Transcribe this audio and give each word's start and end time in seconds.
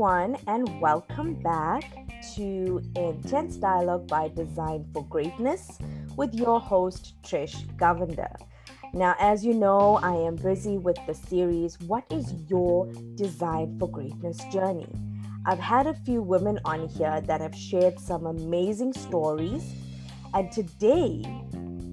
everyone, 0.00 0.34
and 0.46 0.80
welcome 0.80 1.34
back 1.42 1.84
to 2.34 2.82
Intense 2.96 3.56
Dialogue 3.56 4.08
by 4.08 4.28
Design 4.28 4.82
for 4.94 5.04
Greatness 5.04 5.76
with 6.16 6.32
your 6.32 6.58
host, 6.58 7.20
Trish 7.22 7.66
Govender. 7.76 8.34
Now, 8.94 9.14
as 9.20 9.44
you 9.44 9.52
know, 9.52 9.96
I 10.02 10.14
am 10.14 10.36
busy 10.36 10.78
with 10.78 10.96
the 11.06 11.12
series 11.12 11.78
What 11.80 12.06
is 12.10 12.32
Your 12.48 12.90
Design 13.14 13.76
for 13.78 13.90
Greatness 13.90 14.38
Journey? 14.50 14.88
I've 15.44 15.58
had 15.58 15.86
a 15.86 15.92
few 15.92 16.22
women 16.22 16.58
on 16.64 16.88
here 16.88 17.20
that 17.20 17.42
have 17.42 17.54
shared 17.54 18.00
some 18.00 18.24
amazing 18.24 18.94
stories, 18.94 19.74
and 20.32 20.50
today 20.50 21.22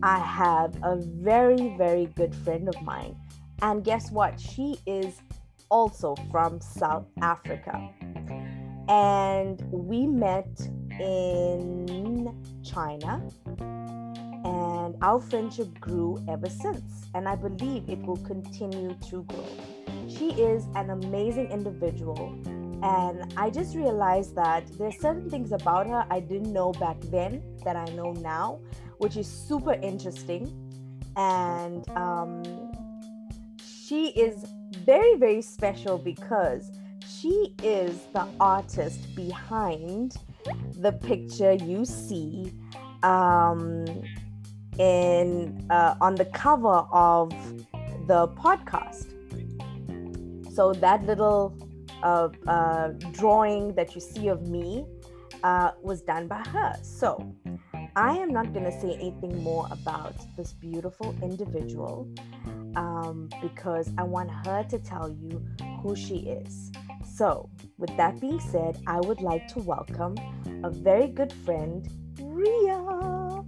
I 0.02 0.20
have 0.20 0.78
a 0.82 0.96
very, 0.96 1.76
very 1.78 2.06
good 2.16 2.34
friend 2.34 2.70
of 2.70 2.82
mine. 2.84 3.18
And 3.62 3.84
guess 3.84 4.12
what? 4.12 4.40
She 4.40 4.78
is 4.86 5.20
also 5.70 6.16
from 6.32 6.62
South 6.62 7.06
Africa. 7.22 7.90
And 8.90 9.62
we 9.72 10.08
met 10.08 10.48
in 11.00 12.34
China, 12.64 13.22
and 14.46 14.96
our 15.02 15.20
friendship 15.20 15.80
grew 15.80 16.24
ever 16.30 16.50
since. 16.50 17.10
And 17.14 17.28
I 17.28 17.36
believe 17.36 17.90
it 17.90 18.00
will 18.00 18.18
continue 18.18 18.96
to 19.10 19.24
grow. 19.24 19.48
She 20.08 20.32
is 20.32 20.68
an 20.76 20.90
amazing 20.90 21.52
individual. 21.52 22.34
And 22.84 23.34
I 23.36 23.50
just 23.50 23.76
realized 23.76 24.36
that 24.36 24.68
there's 24.78 25.00
certain 25.00 25.30
things 25.30 25.52
about 25.52 25.88
her 25.88 26.06
I 26.10 26.20
didn't 26.20 26.54
know 26.54 26.72
back 26.74 27.02
then 27.02 27.42
that 27.66 27.76
I 27.76 27.86
know 27.96 28.14
now, 28.14 28.60
which 29.00 29.18
is 29.18 29.28
super 29.28 29.74
interesting. 29.74 30.54
And 31.16 31.90
um, 31.98 32.44
she 33.60 34.10
is 34.10 34.46
very, 34.88 35.16
very 35.16 35.42
special 35.42 35.98
because 35.98 36.72
she 37.06 37.54
is 37.62 38.08
the 38.14 38.26
artist 38.40 39.14
behind 39.16 40.16
the 40.80 40.94
picture 40.94 41.52
you 41.52 41.84
see 41.84 42.54
um, 43.04 43.86
in 44.80 45.68
uh, 45.70 45.96
on 46.00 46.16
the 46.16 46.24
cover 46.26 46.86
of 46.92 47.32
the 48.08 48.30
podcast. 48.30 49.08
So 50.56 50.72
that 50.72 51.06
little 51.06 51.58
uh, 52.02 52.30
uh, 52.48 52.88
drawing 53.12 53.76
that 53.76 53.94
you 53.94 54.00
see 54.00 54.30
of 54.30 54.48
me 54.48 54.86
uh, 55.44 55.72
was 55.82 56.02
done 56.02 56.28
by 56.28 56.44
her. 56.48 56.74
So 56.82 57.10
I 57.98 58.16
am 58.18 58.30
not 58.30 58.54
going 58.54 58.66
to 58.66 58.80
say 58.80 58.94
anything 58.94 59.44
more 59.44 59.68
about 59.70 60.16
this 60.38 60.54
beautiful 60.54 61.14
individual 61.22 62.08
um, 62.78 63.30
because 63.42 63.92
I 63.98 64.04
want 64.04 64.30
her 64.46 64.64
to 64.70 64.80
tell 64.80 65.10
you 65.10 65.44
who 65.82 65.96
she 65.96 66.18
is. 66.18 66.72
So, 67.04 67.50
with 67.78 67.96
that 67.98 68.22
being 68.22 68.40
said, 68.40 68.80
I 68.88 69.00
would 69.02 69.22
like 69.22 69.48
to 69.50 69.60
welcome 69.60 70.16
a 70.64 70.70
very 70.70 71.08
good 71.08 71.34
friend, 71.34 71.88
Ria. 72.22 72.78
Hello. 72.78 73.44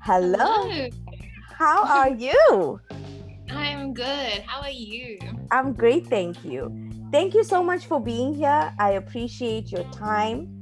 Hello. 0.00 0.88
How 1.54 1.84
are 1.84 2.10
you? 2.26 2.80
I'm 3.48 3.94
good. 3.94 4.42
How 4.46 4.60
are 4.60 4.70
you? 4.70 5.18
I'm 5.52 5.72
great, 5.72 6.08
thank 6.08 6.44
you. 6.44 6.90
Thank 7.12 7.34
you 7.34 7.44
so 7.44 7.62
much 7.62 7.86
for 7.86 8.00
being 8.00 8.34
here. 8.34 8.74
I 8.80 8.92
appreciate 8.92 9.70
your 9.70 9.84
time. 9.92 10.60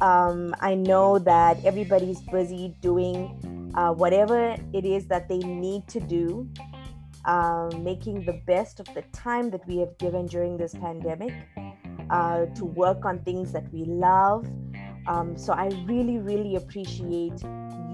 Um, 0.00 0.54
I 0.60 0.74
know 0.74 1.18
that 1.20 1.64
everybody's 1.64 2.20
busy 2.20 2.74
doing 2.82 3.72
uh, 3.76 3.92
whatever 3.92 4.56
it 4.72 4.84
is 4.84 5.06
that 5.06 5.28
they 5.28 5.38
need 5.38 5.86
to 5.88 6.00
do 6.00 6.48
um, 7.26 7.82
making 7.82 8.24
the 8.24 8.40
best 8.46 8.80
of 8.80 8.86
the 8.94 9.02
time 9.12 9.50
that 9.50 9.66
we 9.66 9.78
have 9.78 9.96
given 9.98 10.26
during 10.26 10.56
this 10.56 10.74
pandemic 10.74 11.34
uh, 12.10 12.46
to 12.46 12.64
work 12.64 13.04
on 13.04 13.18
things 13.20 13.52
that 13.52 13.70
we 13.72 13.84
love. 13.84 14.46
Um, 15.06 15.36
so 15.36 15.52
I 15.52 15.70
really, 15.86 16.18
really 16.18 16.56
appreciate 16.56 17.42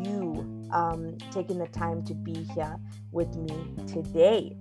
you 0.05 0.69
um, 0.71 1.17
taking 1.31 1.59
the 1.59 1.67
time 1.69 2.05
to 2.05 2.15
be 2.15 2.47
here 2.55 2.79
with 3.11 3.35
me 3.37 3.75
today. 3.87 4.57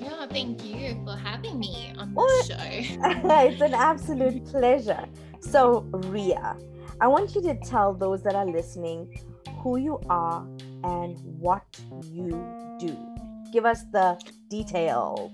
Yeah, 0.00 0.26
thank 0.26 0.64
you 0.64 1.00
for 1.04 1.16
having 1.16 1.58
me 1.58 1.92
on 1.96 2.14
the 2.14 2.44
show. 2.46 2.56
it's 2.60 3.60
an 3.60 3.74
absolute 3.74 4.44
pleasure. 4.46 5.04
So, 5.40 5.80
Ria, 5.92 6.56
I 7.00 7.08
want 7.08 7.34
you 7.34 7.42
to 7.42 7.54
tell 7.54 7.94
those 7.94 8.22
that 8.22 8.34
are 8.34 8.46
listening 8.46 9.24
who 9.58 9.76
you 9.76 10.00
are 10.08 10.46
and 10.84 11.18
what 11.38 11.64
you 12.12 12.30
do 12.78 13.15
give 13.52 13.64
us 13.64 13.84
the 13.92 14.18
details. 14.48 15.32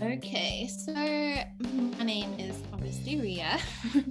Okay, 0.00 0.68
so 0.68 0.92
my 0.92 2.04
name 2.04 2.32
is 2.38 2.62
obviously 2.72 3.20
Ria. 3.20 3.58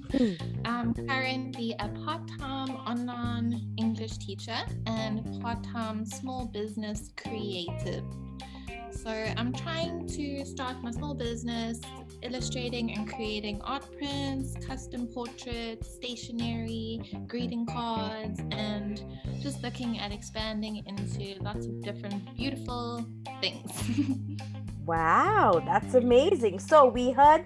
I'm 0.66 0.94
currently 0.94 1.76
a 1.80 1.88
part 2.04 2.28
time 2.38 2.72
online 2.72 3.74
English 3.78 4.18
teacher 4.18 4.58
and 4.86 5.42
part 5.42 5.64
time 5.64 6.06
small 6.06 6.46
business 6.46 7.12
creative. 7.16 8.04
So 8.92 9.10
I'm 9.10 9.54
trying 9.54 10.08
to 10.08 10.46
start 10.46 10.82
my 10.82 10.92
small 10.92 11.14
business 11.14 11.80
illustrating 12.22 12.94
and 12.94 13.08
creating 13.08 13.62
art 13.62 13.86
prints, 13.98 14.56
custom 14.66 15.08
portraits, 15.08 15.94
stationery, 15.96 17.02
greeting 17.28 17.66
cards, 17.66 18.40
and 18.52 19.04
just 19.42 19.62
looking 19.64 20.00
at 20.00 20.12
expanding 20.12 20.84
into 20.86 21.42
lots 21.44 21.66
of 21.66 21.82
different 21.84 22.36
beautiful 22.36 23.06
things. 23.42 23.72
wow, 24.86 25.62
that's 25.66 25.94
amazing. 25.94 26.60
So 26.60 26.86
we 26.86 27.12
heard 27.12 27.46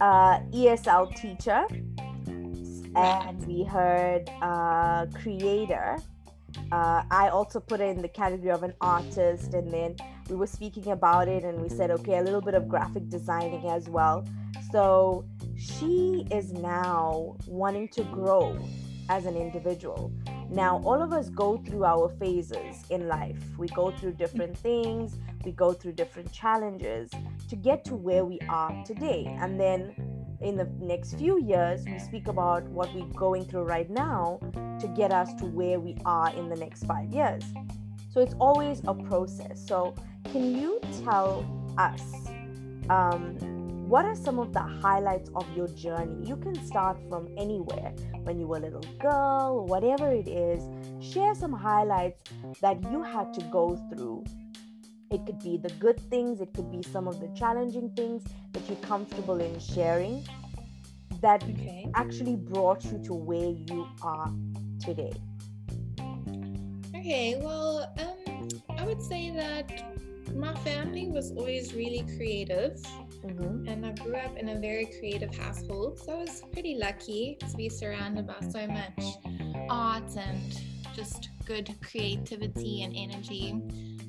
uh, 0.00 0.40
ESL 0.52 1.14
teacher 1.16 1.66
and 2.96 3.46
we 3.46 3.64
heard 3.64 4.30
uh, 4.42 5.06
creator. 5.14 5.98
Uh, 6.74 7.04
I 7.08 7.28
also 7.28 7.60
put 7.60 7.80
it 7.80 7.96
in 7.96 8.02
the 8.02 8.08
category 8.08 8.50
of 8.50 8.64
an 8.64 8.74
artist, 8.80 9.54
and 9.54 9.72
then 9.72 9.94
we 10.28 10.34
were 10.34 10.48
speaking 10.48 10.90
about 10.90 11.28
it 11.28 11.44
and 11.44 11.60
we 11.60 11.68
said 11.68 11.92
okay 11.92 12.18
a 12.18 12.22
little 12.22 12.40
bit 12.40 12.54
of 12.54 12.68
graphic 12.68 13.08
designing 13.08 13.64
as 13.68 13.88
well. 13.88 14.26
So 14.72 15.24
she 15.56 16.26
is 16.32 16.52
now 16.52 17.36
wanting 17.46 17.86
to 17.90 18.02
grow 18.04 18.58
as 19.08 19.24
an 19.24 19.36
individual. 19.36 20.12
Now 20.50 20.82
all 20.84 21.00
of 21.00 21.12
us 21.12 21.30
go 21.30 21.58
through 21.58 21.84
our 21.84 22.08
phases 22.18 22.82
in 22.90 23.06
life. 23.06 23.38
We 23.56 23.68
go 23.68 23.92
through 23.92 24.14
different 24.14 24.56
things. 24.56 25.16
We 25.44 25.52
go 25.52 25.74
through 25.74 25.92
different 25.92 26.32
challenges 26.32 27.08
to 27.50 27.54
get 27.54 27.84
to 27.84 27.94
where 27.94 28.24
we 28.24 28.40
are 28.48 28.82
today. 28.84 29.26
And 29.38 29.60
then 29.60 29.94
in 30.44 30.56
the 30.56 30.68
next 30.78 31.14
few 31.14 31.42
years 31.42 31.84
we 31.86 31.98
speak 31.98 32.28
about 32.28 32.62
what 32.64 32.94
we're 32.94 33.12
going 33.16 33.44
through 33.44 33.62
right 33.62 33.90
now 33.90 34.38
to 34.78 34.86
get 34.88 35.10
us 35.12 35.32
to 35.34 35.46
where 35.46 35.80
we 35.80 35.96
are 36.04 36.32
in 36.34 36.48
the 36.48 36.56
next 36.56 36.84
five 36.84 37.10
years 37.10 37.42
so 38.12 38.20
it's 38.20 38.34
always 38.38 38.80
a 38.86 38.94
process 38.94 39.66
so 39.66 39.94
can 40.30 40.54
you 40.54 40.80
tell 41.04 41.44
us 41.78 42.02
um, 42.90 43.36
what 43.88 44.06
are 44.06 44.14
some 44.14 44.38
of 44.38 44.52
the 44.52 44.60
highlights 44.60 45.30
of 45.34 45.46
your 45.54 45.68
journey? 45.68 46.26
You 46.26 46.36
can 46.36 46.54
start 46.66 46.98
from 47.08 47.28
anywhere 47.36 47.92
when 48.22 48.40
you 48.40 48.46
were 48.46 48.56
a 48.56 48.60
little 48.60 48.84
girl, 48.98 49.66
whatever 49.66 50.10
it 50.10 50.26
is. 50.26 50.62
Share 51.00 51.34
some 51.34 51.52
highlights 51.52 52.18
that 52.62 52.82
you 52.90 53.02
had 53.02 53.34
to 53.34 53.42
go 53.52 53.76
through. 53.92 54.24
It 55.10 55.26
could 55.26 55.38
be 55.40 55.56
the 55.56 55.70
good 55.78 56.00
things, 56.10 56.40
it 56.40 56.52
could 56.54 56.70
be 56.70 56.82
some 56.82 57.06
of 57.06 57.20
the 57.20 57.28
challenging 57.36 57.90
things 57.90 58.24
that 58.52 58.68
you're 58.68 58.78
comfortable 58.78 59.40
in 59.40 59.58
sharing 59.60 60.26
that 61.20 61.42
okay. 61.44 61.88
actually 61.94 62.36
brought 62.36 62.84
you 62.84 63.02
to 63.04 63.14
where 63.14 63.50
you 63.50 63.86
are 64.02 64.30
today. 64.78 65.14
Okay, 66.94 67.38
well, 67.40 67.92
um, 67.98 68.48
I 68.78 68.84
would 68.84 69.02
say 69.02 69.30
that 69.30 69.70
my 70.34 70.54
family 70.56 71.08
was 71.08 71.32
always 71.32 71.74
really 71.74 72.04
creative. 72.16 72.80
Mm-hmm. 73.24 73.68
And 73.68 73.86
I 73.86 73.92
grew 73.92 74.16
up 74.16 74.36
in 74.36 74.50
a 74.50 74.58
very 74.58 74.86
creative 74.98 75.34
household. 75.34 75.98
So 75.98 76.12
I 76.12 76.16
was 76.16 76.42
pretty 76.52 76.76
lucky 76.76 77.38
to 77.40 77.56
be 77.56 77.68
surrounded 77.68 78.26
by 78.26 78.40
so 78.40 78.66
much 78.66 79.16
art 79.70 80.16
and 80.16 80.60
just 80.94 81.30
good 81.46 81.74
creativity 81.80 82.82
and 82.82 82.94
energy. 82.94 83.62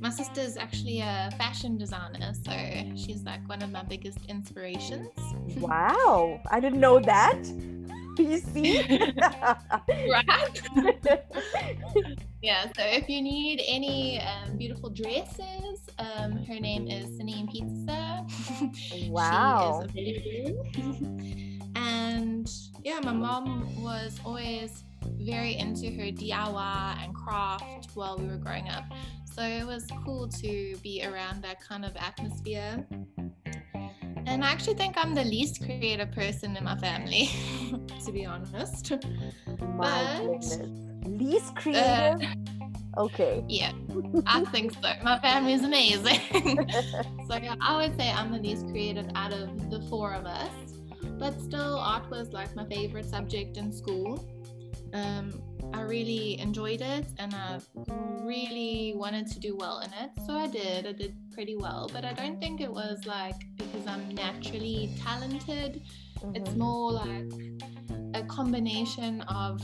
My 0.06 0.12
sister 0.12 0.42
is 0.42 0.56
actually 0.56 1.00
a 1.00 1.32
fashion 1.36 1.80
designer, 1.80 2.32
so 2.36 2.52
she's 2.96 3.24
like 3.24 3.40
one 3.50 3.64
of 3.64 3.72
my 3.72 3.82
biggest 3.82 4.20
inspirations. 4.30 5.10
Wow, 5.58 6.40
I 6.52 6.60
didn't 6.60 6.80
know 6.80 7.00
that. 7.00 7.42
You 8.18 8.38
see? 8.38 8.80
right? 9.20 10.62
yeah, 12.42 12.64
so 12.78 12.84
if 12.86 13.10
you 13.10 13.22
need 13.22 13.62
any 13.68 14.22
um, 14.22 14.56
beautiful 14.58 14.90
dresses, 14.90 15.82
um, 16.00 16.46
her 16.46 16.58
name 16.58 16.88
is 16.88 17.08
Saneem 17.20 17.52
Pizza. 17.52 18.26
Wow. 19.12 19.86
and 21.76 22.50
yeah, 22.86 23.00
my 23.04 23.12
mom 23.12 23.84
was 23.84 24.18
always 24.24 24.84
very 25.20 25.56
into 25.58 25.88
her 25.88 26.12
DIY 26.12 27.04
and 27.04 27.14
craft 27.14 27.90
while 27.96 28.18
we 28.18 28.28
were 28.28 28.38
growing 28.38 28.70
up. 28.70 28.86
So 29.36 29.42
it 29.42 29.68
was 29.68 29.86
cool 30.06 30.30
to 30.30 30.78
be 30.82 31.06
around 31.06 31.44
that 31.44 31.60
kind 31.60 31.84
of 31.84 31.94
atmosphere. 31.98 32.88
And 34.26 34.46
I 34.46 34.50
actually 34.50 34.76
think 34.76 34.96
I'm 34.98 35.14
the 35.14 35.26
least 35.26 35.62
creative 35.62 36.10
person 36.14 36.56
in 36.56 36.64
my 36.64 36.78
family, 36.78 37.30
to 38.06 38.12
be 38.14 38.26
honest. 38.26 38.94
My 39.60 39.76
But- 39.78 40.22
goodness. 40.22 40.60
Least 41.06 41.56
creative? 41.58 42.22
okay. 42.98 43.44
Yeah, 43.50 43.74
I 44.26 44.46
think 44.46 44.72
so. 44.74 44.94
My 45.04 45.20
family 45.20 45.52
is 45.54 45.64
amazing. 45.64 46.20
so 47.28 47.36
yeah, 47.36 47.56
I 47.60 47.76
would 47.76 47.96
say 48.00 48.10
I'm 48.10 48.32
the 48.32 48.40
least 48.40 48.68
creative 48.70 49.08
out 49.16 49.34
of 49.34 49.70
the 49.70 49.82
four 49.90 50.14
of 50.14 50.26
us. 50.26 50.50
But 51.20 51.40
still, 51.42 51.78
art 51.78 52.10
was 52.10 52.32
like 52.32 52.56
my 52.56 52.66
favorite 52.66 53.06
subject 53.06 53.58
in 53.58 53.72
school. 53.72 54.26
Um, 54.94 55.32
I 55.74 55.82
really 55.82 56.40
enjoyed 56.40 56.82
it 56.82 57.06
and 57.18 57.34
I 57.34 57.60
really 58.24 58.94
wanted 58.96 59.28
to 59.28 59.40
do 59.40 59.56
well 59.56 59.80
in 59.80 59.92
it. 59.94 60.12
So 60.26 60.34
I 60.34 60.48
did. 60.48 60.88
I 60.88 60.92
did 60.94 61.16
pretty 61.34 61.56
well. 61.56 61.90
But 61.94 62.06
I 62.06 62.14
don't 62.14 62.40
think 62.40 62.62
it 62.62 62.72
was 62.72 63.06
like 63.06 63.36
because 63.58 63.86
I'm 63.88 64.10
naturally 64.16 64.90
talented. 64.98 65.82
It's 66.34 66.52
Mhm. 66.52 66.58
more 66.58 66.92
like 66.92 67.32
a 68.14 68.24
combination 68.24 69.22
of 69.22 69.62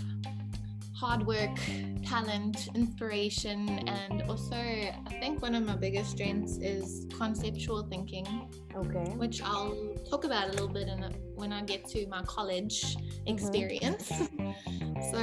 hard 1.01 1.25
work, 1.25 1.57
talent, 2.06 2.69
inspiration, 2.75 3.68
and 3.88 4.21
also 4.30 4.56
I 4.56 5.13
think 5.19 5.42
one 5.42 5.56
of 5.56 5.63
my 5.65 5.75
biggest 5.75 6.12
strengths 6.12 6.57
is 6.57 7.07
conceptual 7.18 7.88
thinking, 7.89 8.27
Okay. 8.75 9.09
which 9.18 9.42
I'll 9.42 9.95
talk 10.07 10.25
about 10.25 10.50
a 10.50 10.51
little 10.51 10.68
bit 10.68 10.88
in 10.88 11.03
a, 11.03 11.09
when 11.33 11.51
I 11.51 11.63
get 11.63 11.88
to 11.94 12.06
my 12.07 12.21
college 12.27 12.95
mm-hmm. 12.95 13.33
experience. 13.33 14.09
so 15.12 15.21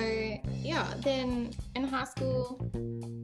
yeah, 0.70 0.94
then 1.04 1.52
in 1.76 1.84
high 1.84 2.08
school, 2.14 2.42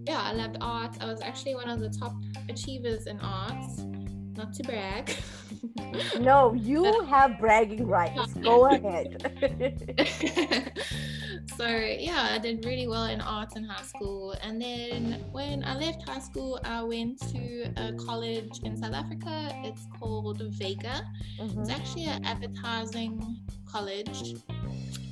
yeah, 0.06 0.22
I 0.22 0.32
loved 0.32 0.58
art. 0.60 0.96
I 1.00 1.06
was 1.06 1.20
actually 1.22 1.56
one 1.56 1.68
of 1.68 1.80
the 1.80 1.90
top 1.90 2.14
achievers 2.48 3.08
in 3.08 3.18
arts. 3.18 3.82
Not 4.36 4.52
to 4.54 4.62
brag. 4.62 5.12
No, 6.20 6.54
you 6.70 7.02
have 7.02 7.38
bragging 7.40 7.86
rights. 7.86 8.34
Go 8.34 8.66
ahead. 8.66 9.10
so 11.56 11.66
yeah, 11.66 12.28
I 12.32 12.38
did 12.38 12.64
really 12.64 12.88
well 12.88 13.06
in 13.06 13.20
arts 13.20 13.56
in 13.56 13.64
high 13.64 13.82
school. 13.84 14.34
And 14.42 14.60
then 14.60 15.24
when 15.32 15.64
I 15.64 15.76
left 15.76 16.08
high 16.08 16.20
school, 16.20 16.58
I 16.64 16.82
went 16.82 17.20
to 17.32 17.72
a 17.76 17.92
college 17.94 18.60
in 18.64 18.76
South 18.76 18.94
Africa. 18.94 19.50
It's 19.64 19.86
called 19.98 20.42
Vega. 20.58 21.02
It's 21.38 21.52
Mhm. 21.54 21.70
actually 21.70 22.04
an 22.06 22.24
advertising 22.24 23.36
college 23.66 24.34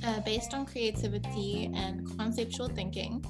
uh, 0.05 0.19
based 0.21 0.53
on 0.53 0.65
creativity 0.65 1.71
and 1.73 2.05
conceptual 2.17 2.67
thinking. 2.67 3.23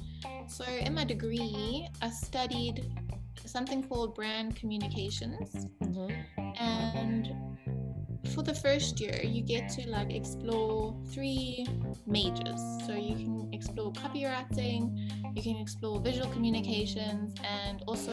So 0.48 0.64
in 0.64 0.94
my 0.94 1.04
degree, 1.04 1.88
I 2.02 2.10
studied 2.10 2.84
something 3.46 3.82
called 3.88 4.14
brand 4.14 4.56
communications 4.56 5.66
Mhm. 5.82 6.10
and 6.58 7.28
for 8.34 8.42
the 8.42 8.54
first 8.54 9.00
year 9.00 9.20
you 9.22 9.40
get 9.42 9.68
to 9.68 9.88
like 9.88 10.12
explore 10.12 10.94
three 11.12 11.66
majors 12.06 12.60
so 12.86 12.92
you 12.92 13.14
can 13.14 13.48
explore 13.52 13.92
copywriting 13.92 14.82
you 15.36 15.42
can 15.42 15.56
explore 15.56 16.00
visual 16.00 16.28
communications 16.30 17.34
and 17.44 17.82
also 17.86 18.12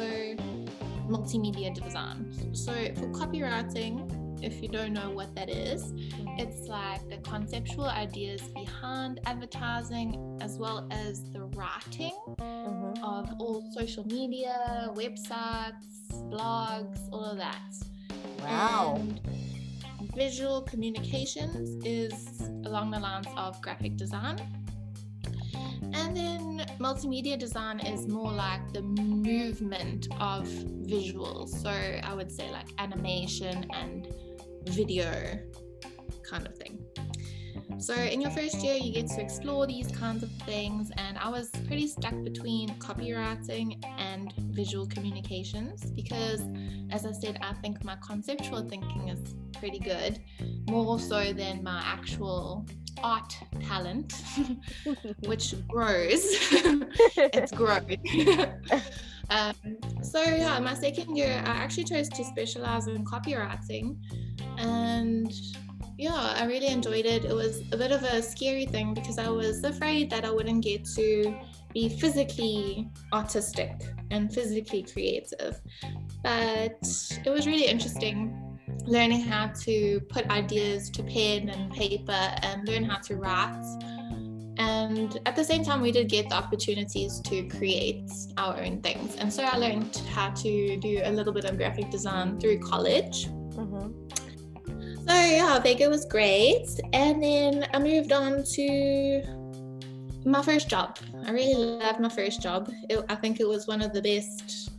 multimedia 1.09 1.73
design 1.73 2.31
so 2.55 2.71
for 2.95 3.07
copywriting 3.09 4.17
if 4.43 4.61
you 4.61 4.67
don't 4.67 4.93
know 4.93 5.09
what 5.09 5.33
that 5.35 5.49
is 5.49 5.93
it's 6.37 6.67
like 6.67 7.07
the 7.09 7.17
conceptual 7.17 7.85
ideas 7.85 8.41
behind 8.55 9.19
advertising 9.25 10.37
as 10.41 10.57
well 10.57 10.87
as 10.91 11.23
the 11.31 11.41
writing 11.57 12.11
Mhm. 12.37 13.03
of 13.03 13.29
all 13.39 13.61
social 13.73 14.05
media 14.07 14.89
websites 14.93 15.87
blogs 16.31 16.99
all 17.11 17.23
of 17.25 17.37
that 17.37 17.61
Wow. 18.41 18.95
and 18.97 19.19
visual 20.15 20.61
communications 20.61 21.83
is 21.85 22.41
along 22.65 22.91
the 22.91 22.99
lines 22.99 23.27
of 23.37 23.61
graphic 23.61 23.97
design. 23.97 24.39
And 25.93 26.15
then 26.15 26.65
multimedia 26.79 27.37
design 27.37 27.79
is 27.79 28.07
more 28.07 28.31
like 28.31 28.73
the 28.73 28.81
movement 28.81 30.07
of 30.19 30.47
visuals. 30.47 31.49
So 31.49 31.69
I 31.69 32.13
would 32.13 32.31
say 32.31 32.51
like 32.51 32.67
animation 32.77 33.65
and 33.73 34.07
video 34.65 35.39
kind 36.29 36.47
of. 36.47 36.60
So 37.79 37.95
in 37.95 38.21
your 38.21 38.31
first 38.31 38.55
year, 38.57 38.75
you 38.75 38.93
get 38.93 39.07
to 39.07 39.21
explore 39.21 39.65
these 39.65 39.87
kinds 39.87 40.23
of 40.23 40.31
things, 40.45 40.91
and 40.97 41.17
I 41.17 41.29
was 41.29 41.49
pretty 41.67 41.87
stuck 41.87 42.13
between 42.23 42.69
copywriting 42.75 43.83
and 43.97 44.33
visual 44.51 44.85
communications 44.85 45.89
because, 45.91 46.41
as 46.91 47.05
I 47.05 47.11
said, 47.11 47.39
I 47.41 47.53
think 47.53 47.83
my 47.83 47.97
conceptual 48.05 48.67
thinking 48.67 49.09
is 49.09 49.33
pretty 49.57 49.79
good, 49.79 50.19
more 50.69 50.99
so 50.99 51.33
than 51.33 51.63
my 51.63 51.81
actual 51.83 52.65
art 53.03 53.35
talent, 53.61 54.13
which 55.25 55.55
grows. 55.67 56.23
it's 57.17 57.51
growing. 57.51 58.01
um, 59.29 59.53
so 60.03 60.21
yeah, 60.21 60.59
my 60.59 60.73
second 60.73 61.15
year, 61.15 61.41
I 61.45 61.51
actually 61.51 61.85
chose 61.85 62.09
to 62.09 62.23
specialize 62.23 62.87
in 62.87 63.03
copywriting, 63.05 63.97
and 64.57 65.33
yeah, 66.01 66.33
I 66.35 66.45
really 66.45 66.67
enjoyed 66.67 67.05
it. 67.05 67.25
It 67.25 67.35
was 67.35 67.61
a 67.71 67.77
bit 67.77 67.91
of 67.91 68.01
a 68.01 68.23
scary 68.23 68.65
thing 68.65 68.95
because 68.95 69.19
I 69.19 69.29
was 69.29 69.63
afraid 69.63 70.09
that 70.09 70.25
I 70.25 70.31
wouldn't 70.31 70.63
get 70.63 70.83
to 70.95 71.35
be 71.75 71.89
physically 71.89 72.89
artistic 73.13 73.71
and 74.09 74.33
physically 74.33 74.81
creative. 74.81 75.61
But 76.23 76.81
it 77.23 77.29
was 77.29 77.45
really 77.45 77.67
interesting 77.67 78.35
learning 78.87 79.21
how 79.21 79.51
to 79.65 79.99
put 80.09 80.27
ideas 80.31 80.89
to 80.89 81.03
pen 81.03 81.49
and 81.49 81.71
paper 81.71 82.33
and 82.41 82.67
learn 82.67 82.83
how 82.83 82.97
to 83.01 83.17
write. 83.17 83.63
And 84.57 85.19
at 85.27 85.35
the 85.35 85.43
same 85.43 85.63
time, 85.63 85.81
we 85.81 85.91
did 85.91 86.09
get 86.09 86.29
the 86.29 86.35
opportunities 86.35 87.19
to 87.25 87.47
create 87.47 88.09
our 88.37 88.59
own 88.59 88.81
things. 88.81 89.17
And 89.17 89.31
so 89.31 89.43
I 89.43 89.55
learned 89.55 89.97
how 90.15 90.31
to 90.31 90.77
do 90.77 91.01
a 91.03 91.11
little 91.11 91.31
bit 91.31 91.45
of 91.45 91.57
graphic 91.57 91.91
design 91.91 92.39
through 92.39 92.57
college. 92.57 93.27
Mhm. 93.27 93.93
So 95.07 95.13
yeah, 95.13 95.59
Vega 95.59 95.89
was 95.89 96.05
great. 96.05 96.67
And 96.93 97.21
then 97.21 97.67
I 97.73 97.79
moved 97.79 98.11
on 98.11 98.43
to 98.43 99.23
my 100.25 100.41
first 100.41 100.69
job. 100.69 100.97
I 101.25 101.31
really 101.31 101.55
loved 101.55 101.99
my 101.99 102.09
first 102.09 102.41
job. 102.41 102.69
It, 102.89 103.03
I 103.09 103.15
think 103.15 103.39
it 103.39 103.47
was 103.47 103.67
one 103.67 103.81
of 103.81 103.91
the 103.93 104.01
best 104.01 104.69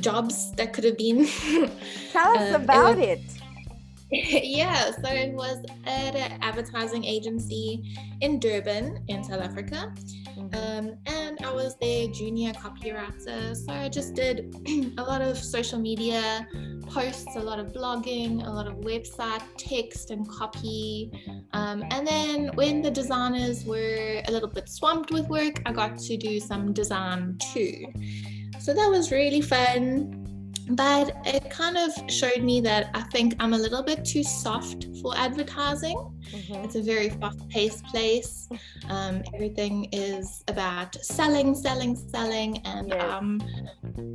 jobs 0.00 0.52
that 0.52 0.72
could 0.72 0.84
have 0.84 0.96
been. 0.98 1.26
Tell 2.12 2.28
us 2.36 2.54
Um, 2.54 2.62
it 2.62 2.64
about 2.64 2.96
was- 2.96 3.06
it. 3.06 3.20
yeah, 4.44 4.92
so 4.92 5.10
it 5.10 5.32
was 5.32 5.58
at 5.86 6.14
an 6.14 6.38
advertising 6.40 7.04
agency 7.04 7.96
in 8.20 8.38
Durban, 8.38 9.04
in 9.08 9.24
South 9.24 9.40
Africa. 9.40 9.92
Mhm. 10.36 10.54
Um, 10.54 10.98
and 11.06 11.38
I 11.44 11.52
was 11.52 11.76
their 11.80 12.06
junior 12.08 12.52
copywriter. 12.52 13.56
So 13.56 13.72
I 13.72 13.88
just 13.88 14.14
did 14.14 14.54
a 14.98 15.02
lot 15.02 15.20
of 15.20 15.36
social 15.36 15.80
media 15.80 16.46
posts, 16.86 17.34
a 17.34 17.40
lot 17.40 17.58
of 17.58 17.72
blogging, 17.72 18.46
a 18.46 18.50
lot 18.50 18.68
of 18.68 18.74
website 18.82 19.42
text 19.56 20.12
and 20.12 20.28
copy. 20.28 21.10
Um, 21.52 21.82
and 21.90 22.06
then 22.06 22.50
when 22.54 22.82
the 22.82 22.92
designers 22.92 23.64
were 23.64 24.22
a 24.28 24.30
little 24.30 24.48
bit 24.48 24.68
swamped 24.68 25.10
with 25.10 25.26
work, 25.28 25.60
I 25.66 25.72
got 25.72 25.98
to 25.98 26.16
do 26.16 26.38
some 26.38 26.72
design 26.72 27.36
too. 27.52 27.86
So 28.60 28.72
that 28.74 28.88
was 28.88 29.10
really 29.10 29.40
fun. 29.40 30.23
But 30.70 31.14
it 31.26 31.50
kind 31.50 31.76
of 31.76 31.90
showed 32.10 32.42
me 32.42 32.60
that 32.62 32.90
I 32.94 33.02
think 33.12 33.34
I'm 33.38 33.52
a 33.52 33.58
little 33.58 33.82
bit 33.82 34.04
too 34.04 34.22
soft 34.22 34.86
for 35.02 35.16
advertising. 35.16 35.96
Mhm. 36.32 36.64
It's 36.64 36.74
a 36.74 36.82
very 36.82 37.10
fast 37.10 37.46
paced 37.50 37.84
place. 37.86 38.48
Um, 38.88 39.22
everything 39.34 39.88
is 39.92 40.42
about 40.48 40.94
selling, 41.04 41.54
selling, 41.54 41.96
selling. 41.96 42.58
And 42.64 42.88
Yes. 42.88 43.02
um, 43.12 43.40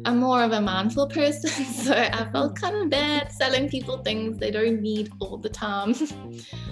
I'm 0.06 0.18
more 0.18 0.44
of 0.44 0.52
a 0.52 0.62
mindful 0.62 1.08
person. 1.08 1.52
So 1.90 1.94
I 1.94 2.26
felt 2.32 2.56
kind 2.60 2.76
of 2.76 2.90
bad 2.90 3.32
selling 3.32 3.70
people 3.70 3.98
things 4.00 4.38
they 4.38 4.52
don't 4.52 4.82
need 4.82 5.12
all 5.20 5.38
the 5.38 5.50
time. 5.50 5.94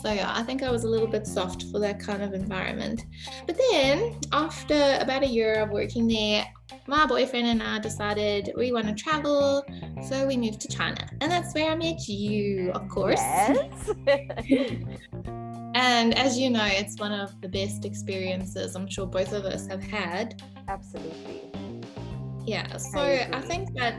so 0.00 0.12
yeah, 0.12 0.32
I 0.34 0.42
think 0.42 0.62
I 0.62 0.70
was 0.70 0.84
a 0.84 0.88
little 0.88 1.06
bit 1.06 1.26
soft 1.26 1.64
for 1.72 1.78
that 1.80 1.98
kind 1.98 2.22
of 2.22 2.32
environment. 2.32 3.04
But 3.46 3.58
then 3.70 4.18
after 4.32 4.98
about 5.00 5.22
a 5.22 5.26
year 5.26 5.54
of 5.54 5.70
working 5.70 6.06
there, 6.06 6.46
my 6.86 7.06
boyfriend 7.06 7.46
and 7.46 7.62
I 7.62 7.78
decided 7.78 8.52
we 8.56 8.72
want 8.72 8.86
to 8.86 8.94
travel. 8.94 9.64
So 10.08 10.26
we 10.26 10.36
moved 10.36 10.60
to 10.60 10.68
China. 10.68 11.08
And 11.20 11.30
that's 11.30 11.54
where 11.54 11.70
I 11.70 11.74
met 11.74 12.08
you, 12.08 12.70
of 12.72 12.88
course. 12.88 13.18
Yes. 13.18 13.90
And 15.74 16.16
as 16.18 16.36
you 16.36 16.50
know, 16.50 16.64
it's 16.64 16.98
one 16.98 17.12
of 17.12 17.40
the 17.40 17.48
best 17.48 17.84
experiences 17.84 18.74
I'm 18.74 18.88
sure 18.88 19.06
both 19.06 19.32
of 19.32 19.44
us 19.44 19.68
have 19.68 19.82
had. 19.82 20.42
Absolutely. 20.66 21.52
Yeah. 22.44 22.76
So 22.78 22.98
I 22.98 23.28
I, 23.32 23.40
think 23.42 23.74
that 23.74 23.94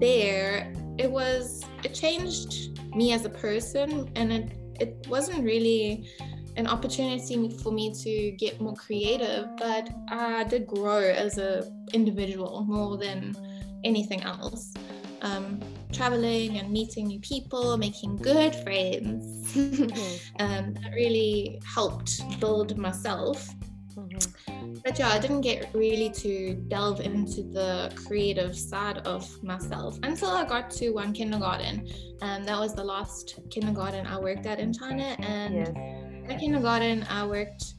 there 0.00 0.72
it 0.96 1.10
was 1.10 1.64
it 1.84 1.92
changed 1.92 2.80
me 2.94 3.12
as 3.12 3.26
a 3.26 3.28
person 3.28 4.10
and 4.14 4.32
it 4.32 4.58
it 4.78 5.06
wasn't 5.08 5.44
really 5.44 6.08
an 6.56 6.66
opportunity 6.66 7.48
for 7.62 7.72
me 7.72 7.94
to 8.02 8.32
get 8.32 8.60
more 8.60 8.74
creative, 8.74 9.48
but 9.56 9.88
I 10.08 10.44
did 10.44 10.66
grow 10.66 10.98
as 11.00 11.38
a 11.38 11.70
individual 11.92 12.64
more 12.68 12.96
than 12.96 13.34
anything 13.84 14.22
else. 14.22 14.74
um, 15.22 15.60
traveling 15.92 16.58
and 16.58 16.70
meeting 16.70 17.06
new 17.06 17.20
people, 17.20 17.76
making 17.76 18.16
good 18.16 18.54
friends. 18.54 19.54
Mm-hmm. 19.54 19.90
um, 20.40 20.74
that 20.74 20.92
really 20.94 21.60
helped 21.64 22.22
build 22.40 22.76
myself. 22.76 23.48
Mm-hmm. 23.96 24.57
But 24.84 24.98
yeah, 24.98 25.10
I 25.10 25.18
didn't 25.18 25.42
get 25.42 25.68
really 25.74 26.10
to 26.10 26.54
delve 26.68 27.00
into 27.00 27.42
the 27.42 27.92
creative 28.06 28.56
side 28.56 28.98
of 28.98 29.42
myself 29.42 29.98
until 30.02 30.30
I 30.30 30.44
got 30.44 30.70
to 30.72 30.90
one 30.90 31.12
kindergarten. 31.12 31.86
And 32.22 32.40
um, 32.40 32.44
that 32.44 32.58
was 32.58 32.74
the 32.74 32.84
last 32.84 33.38
kindergarten 33.50 34.06
I 34.06 34.18
worked 34.18 34.46
at 34.46 34.58
in 34.58 34.72
China. 34.72 35.16
And 35.20 35.54
yes. 35.54 36.30
at 36.30 36.40
kindergarten, 36.40 37.06
I 37.08 37.26
worked 37.26 37.74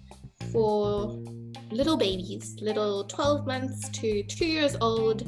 for 0.52 1.20
little 1.72 1.98
babies, 1.98 2.56
little 2.62 3.04
12 3.06 3.46
months 3.46 3.90
to 3.90 4.24
two 4.24 4.46
years 4.48 4.76
old. 4.82 5.22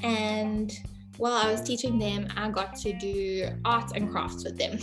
And 0.00 0.72
while 1.18 1.34
I 1.34 1.50
was 1.50 1.62
teaching 1.62 1.98
them, 1.98 2.28
I 2.36 2.50
got 2.50 2.76
to 2.76 2.92
do 2.92 3.48
arts 3.64 3.92
and 3.94 4.10
crafts 4.10 4.44
with 4.44 4.58
them, 4.58 4.78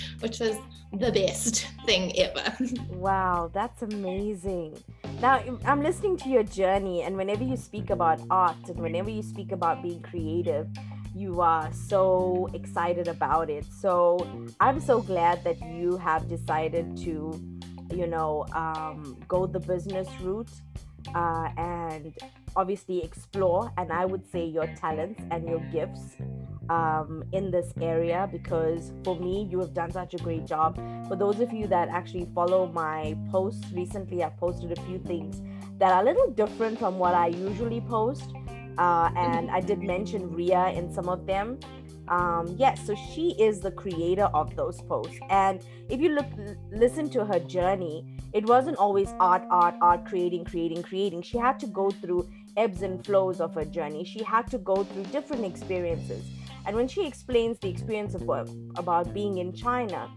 which 0.20 0.40
was 0.40 0.56
the 0.92 1.10
best 1.10 1.66
thing 1.86 2.16
ever. 2.18 2.56
wow, 2.90 3.50
that's 3.52 3.82
amazing. 3.82 4.78
Now, 5.20 5.42
I'm 5.64 5.82
listening 5.82 6.16
to 6.18 6.28
your 6.28 6.42
journey, 6.42 7.02
and 7.02 7.16
whenever 7.16 7.44
you 7.44 7.56
speak 7.56 7.90
about 7.90 8.20
art 8.30 8.68
and 8.68 8.78
whenever 8.78 9.10
you 9.10 9.22
speak 9.22 9.52
about 9.52 9.82
being 9.82 10.00
creative, 10.02 10.68
you 11.14 11.40
are 11.40 11.72
so 11.72 12.48
excited 12.52 13.08
about 13.08 13.48
it. 13.48 13.64
So, 13.80 14.18
I'm 14.60 14.80
so 14.80 15.00
glad 15.00 15.44
that 15.44 15.60
you 15.60 15.96
have 15.96 16.28
decided 16.28 16.96
to, 16.98 17.40
you 17.94 18.06
know, 18.06 18.46
um, 18.52 19.16
go 19.28 19.46
the 19.46 19.60
business 19.60 20.08
route 20.20 20.50
uh, 21.14 21.48
and 21.56 22.12
obviously 22.56 23.02
explore 23.02 23.72
and 23.78 23.92
i 23.92 24.04
would 24.04 24.24
say 24.30 24.44
your 24.44 24.66
talents 24.76 25.22
and 25.30 25.48
your 25.48 25.60
gifts 25.72 26.16
um, 26.70 27.24
in 27.32 27.50
this 27.50 27.72
area 27.80 28.28
because 28.30 28.92
for 29.04 29.18
me 29.18 29.46
you 29.50 29.58
have 29.60 29.74
done 29.74 29.90
such 29.90 30.14
a 30.14 30.18
great 30.18 30.46
job. 30.46 30.76
For 31.08 31.16
those 31.16 31.40
of 31.40 31.52
you 31.52 31.66
that 31.68 31.88
actually 31.88 32.28
follow 32.34 32.66
my 32.66 33.16
posts 33.30 33.70
recently 33.72 34.22
i've 34.22 34.36
posted 34.38 34.76
a 34.76 34.80
few 34.82 34.98
things 34.98 35.42
that 35.78 35.92
are 35.92 36.02
a 36.02 36.04
little 36.04 36.30
different 36.30 36.78
from 36.78 36.98
what 36.98 37.14
i 37.14 37.26
usually 37.26 37.80
post 37.80 38.32
uh, 38.78 39.10
and 39.16 39.50
i 39.50 39.60
did 39.60 39.82
mention 39.82 40.30
ria 40.32 40.68
in 40.70 40.92
some 40.92 41.08
of 41.08 41.26
them. 41.26 41.58
Um, 42.08 42.54
yes 42.58 42.86
so 42.86 42.94
she 42.94 43.34
is 43.40 43.60
the 43.60 43.70
creator 43.70 44.28
of 44.34 44.54
those 44.56 44.80
posts. 44.82 45.18
And 45.30 45.64
if 45.88 46.00
you 46.00 46.10
look 46.10 46.26
listen 46.70 47.08
to 47.10 47.24
her 47.24 47.38
journey 47.40 48.04
it 48.32 48.46
wasn't 48.46 48.76
always 48.76 49.14
art 49.20 49.44
art 49.50 49.74
art 49.80 50.04
creating 50.04 50.44
creating 50.44 50.82
creating. 50.82 51.22
She 51.22 51.38
had 51.38 51.58
to 51.60 51.66
go 51.66 51.90
through 51.90 52.28
ebbs 52.56 52.82
and 52.82 53.04
flows 53.04 53.40
of 53.40 53.54
her 53.54 53.64
journey. 53.64 54.04
She 54.04 54.22
had 54.22 54.46
to 54.48 54.58
go 54.58 54.84
through 54.84 55.04
different 55.04 55.44
experiences. 55.44 56.24
And 56.66 56.76
when 56.76 56.88
she 56.88 57.06
explains 57.06 57.58
the 57.58 57.68
experience 57.68 58.14
of 58.14 58.22
about 58.76 59.12
being 59.12 59.38
in 59.38 59.52
China, 59.52 60.10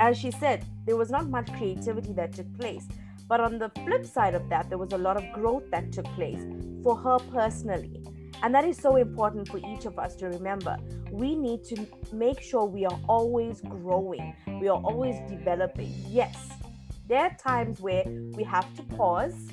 as 0.00 0.16
she 0.16 0.30
said, 0.30 0.64
there 0.86 0.96
was 0.96 1.10
not 1.10 1.28
much 1.28 1.52
creativity 1.52 2.12
that 2.14 2.32
took 2.32 2.52
place. 2.58 2.86
But 3.28 3.40
on 3.40 3.58
the 3.58 3.70
flip 3.84 4.04
side 4.04 4.34
of 4.34 4.48
that, 4.48 4.68
there 4.68 4.78
was 4.78 4.92
a 4.92 4.98
lot 4.98 5.16
of 5.16 5.24
growth 5.32 5.70
that 5.70 5.92
took 5.92 6.06
place 6.16 6.44
for 6.82 6.96
her 6.96 7.18
personally. 7.18 8.02
And 8.42 8.54
that 8.54 8.64
is 8.64 8.76
so 8.76 8.96
important 8.96 9.48
for 9.48 9.58
each 9.58 9.84
of 9.84 9.98
us 9.98 10.16
to 10.16 10.26
remember. 10.26 10.76
We 11.10 11.36
need 11.36 11.62
to 11.64 11.86
make 12.12 12.40
sure 12.40 12.64
we 12.64 12.84
are 12.84 12.98
always 13.08 13.60
growing, 13.60 14.34
we 14.60 14.68
are 14.68 14.80
always 14.80 15.16
developing. 15.28 15.94
Yes, 16.08 16.50
there 17.08 17.20
are 17.20 17.36
times 17.36 17.80
where 17.80 18.04
we 18.06 18.42
have 18.42 18.74
to 18.76 18.82
pause 18.82 19.50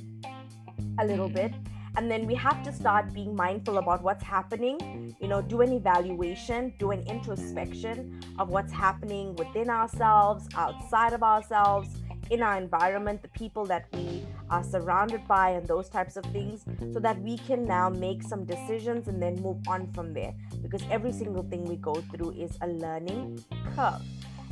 a 0.99 1.05
little 1.05 1.29
bit 1.29 1.53
and 1.99 2.09
then 2.09 2.25
we 2.25 2.33
have 2.33 2.63
to 2.63 2.71
start 2.71 3.13
being 3.13 3.35
mindful 3.35 3.77
about 3.77 4.01
what's 4.01 4.23
happening 4.23 5.15
you 5.19 5.27
know 5.27 5.41
do 5.41 5.59
an 5.59 5.73
evaluation 5.73 6.73
do 6.79 6.91
an 6.91 7.01
introspection 7.07 8.21
of 8.39 8.47
what's 8.47 8.71
happening 8.71 9.35
within 9.35 9.69
ourselves 9.69 10.47
outside 10.55 11.11
of 11.11 11.23
ourselves 11.23 11.89
in 12.29 12.41
our 12.41 12.57
environment 12.57 13.21
the 13.21 13.27
people 13.29 13.65
that 13.65 13.85
we 13.93 14.23
are 14.49 14.63
surrounded 14.63 15.27
by 15.27 15.49
and 15.49 15.67
those 15.67 15.89
types 15.89 16.15
of 16.15 16.23
things 16.25 16.63
so 16.93 16.99
that 16.99 17.19
we 17.21 17.37
can 17.37 17.65
now 17.65 17.89
make 17.89 18.23
some 18.23 18.45
decisions 18.45 19.07
and 19.07 19.21
then 19.21 19.35
move 19.41 19.57
on 19.67 19.91
from 19.93 20.13
there. 20.13 20.33
Because 20.61 20.83
every 20.89 21.11
single 21.11 21.43
thing 21.43 21.65
we 21.65 21.75
go 21.75 21.93
through 21.93 22.31
is 22.31 22.57
a 22.61 22.67
learning 22.67 23.43
curve. 23.75 24.01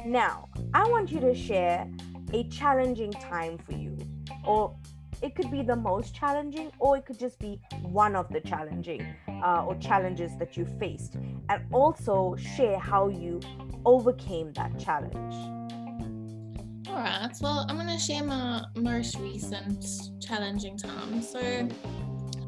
Now 0.05 0.47
i 0.73 0.87
want 0.87 1.11
you 1.11 1.19
to 1.19 1.33
share 1.33 1.89
a 2.33 2.43
challenging 2.49 3.11
time 3.11 3.57
for 3.57 3.73
you 3.73 3.97
or 4.45 4.75
it 5.21 5.35
could 5.35 5.49
be 5.51 5.61
the 5.61 5.75
most 5.75 6.13
challenging 6.13 6.71
or 6.79 6.97
it 6.97 7.05
could 7.05 7.19
just 7.19 7.39
be 7.39 7.59
one 7.81 8.15
of 8.15 8.29
the 8.29 8.41
challenging 8.41 9.05
uh, 9.43 9.65
or 9.65 9.75
challenges 9.75 10.31
that 10.37 10.55
you 10.57 10.65
faced. 10.79 11.15
And 11.49 11.63
also 11.71 12.35
share 12.35 12.79
how 12.79 13.07
you 13.07 13.39
overcame 13.85 14.53
that 14.53 14.77
challenge. 14.79 15.35
All 16.89 16.95
right 16.95 17.29
well 17.41 17.65
i'm 17.67 17.75
going 17.75 17.87
to 17.89 17.99
share 17.99 18.23
my 18.23 18.63
most 18.75 19.17
recent 19.19 19.85
challenging 20.21 20.77
time. 20.77 21.21
So 21.21 21.67